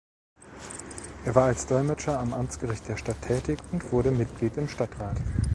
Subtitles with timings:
[1.25, 5.17] Er war als Dolmetscher am Amtsgericht der Stadt tätig und wurde Mitglied im Stadtrat.